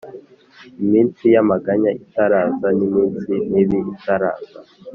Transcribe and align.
Iminsi 0.83 1.23
yamaganya 1.35 1.89
itaraza 2.03 2.67
n’iminsi 2.77 3.31
mibi 3.51 3.79
itaraza 3.93 4.59